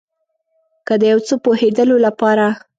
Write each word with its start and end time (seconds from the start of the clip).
که 0.87 0.93
د 1.01 1.03
یو 1.11 1.19
څه 1.27 1.33
پوهیدلو 1.43 1.95
لپاره 2.05 2.45